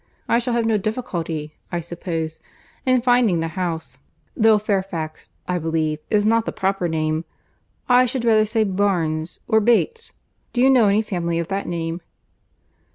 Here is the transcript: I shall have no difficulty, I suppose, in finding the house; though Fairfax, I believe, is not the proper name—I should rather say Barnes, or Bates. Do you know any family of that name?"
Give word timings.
I 0.27 0.39
shall 0.39 0.55
have 0.55 0.65
no 0.65 0.79
difficulty, 0.79 1.53
I 1.71 1.79
suppose, 1.79 2.39
in 2.87 3.03
finding 3.03 3.39
the 3.39 3.49
house; 3.49 3.99
though 4.35 4.57
Fairfax, 4.57 5.29
I 5.47 5.59
believe, 5.59 5.99
is 6.09 6.25
not 6.25 6.45
the 6.47 6.51
proper 6.51 6.87
name—I 6.87 8.07
should 8.07 8.25
rather 8.25 8.45
say 8.45 8.63
Barnes, 8.63 9.39
or 9.47 9.59
Bates. 9.59 10.11
Do 10.53 10.61
you 10.61 10.71
know 10.71 10.87
any 10.87 11.03
family 11.03 11.37
of 11.37 11.49
that 11.49 11.67
name?" 11.67 12.01